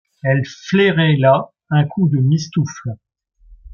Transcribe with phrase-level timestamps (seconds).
[0.23, 2.89] Elle flairait là «un coup de mistoufle.